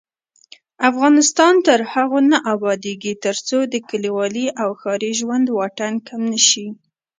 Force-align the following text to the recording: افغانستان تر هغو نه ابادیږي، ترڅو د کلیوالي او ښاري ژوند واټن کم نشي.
افغانستان 0.89 1.53
تر 1.67 1.79
هغو 1.93 2.19
نه 2.31 2.37
ابادیږي، 2.53 3.13
ترڅو 3.25 3.57
د 3.73 3.75
کلیوالي 3.89 4.47
او 4.61 4.69
ښاري 4.81 5.11
ژوند 5.19 5.47
واټن 5.57 5.93
کم 6.07 6.21
نشي. 6.33 6.67